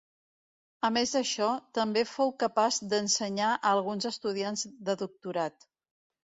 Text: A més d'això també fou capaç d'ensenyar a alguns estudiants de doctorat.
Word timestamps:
A 0.87 0.89
més 0.95 1.13
d'això 1.17 1.49
també 1.79 2.03
fou 2.13 2.33
capaç 2.45 2.81
d'ensenyar 2.95 3.53
a 3.53 3.61
alguns 3.75 4.11
estudiants 4.13 4.67
de 4.91 5.01
doctorat. 5.07 5.73